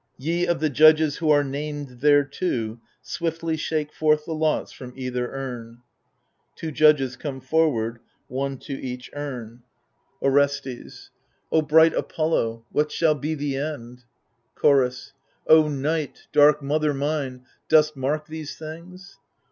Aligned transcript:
Ye 0.17 0.47
of 0.47 0.59
the 0.59 0.69
judges 0.71 1.17
who 1.17 1.29
are 1.29 1.43
named 1.43 1.99
thereto. 2.01 2.79
Swiftly 3.03 3.55
shake 3.55 3.93
forth 3.93 4.25
the 4.25 4.33
lots 4.33 4.71
from 4.71 4.93
either 4.97 5.31
urn. 5.31 5.83
[Two 6.55 6.71
judges 6.71 7.15
come 7.15 7.39
forward^ 7.39 7.99
one 8.27 8.57
to 8.61 8.73
eack 8.81 9.11
urn. 9.13 9.61
170 10.17 10.69
THE 10.69 10.75
FURIES 10.75 10.91
Orestes 10.91 11.09
O 11.51 11.61
bright 11.61 11.93
Apollo, 11.93 12.65
what 12.71 12.91
shall 12.91 13.13
be 13.13 13.35
the 13.35 13.57
end? 13.57 14.03
Chorus 14.55 15.13
O 15.45 15.67
Night, 15.67 16.25
dark 16.31 16.63
mother 16.63 16.95
mine, 16.95 17.45
dost 17.69 17.95
mark 17.95 18.25
these 18.25 18.57
things 18.57 19.19